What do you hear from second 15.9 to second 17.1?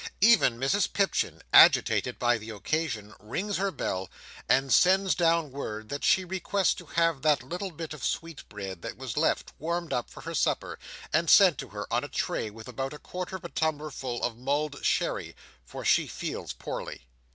feels poorly.